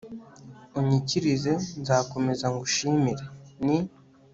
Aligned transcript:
unyikirize, 0.79 1.51
nzakomeza 1.81 2.45
ngushimire, 2.53 3.25
ni 3.65 3.77